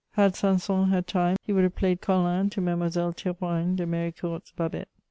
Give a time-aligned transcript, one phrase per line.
[0.13, 4.87] Had Sanson had time, he would have played Colin to Mademoiselle Théroigne de Méricourt's Babet.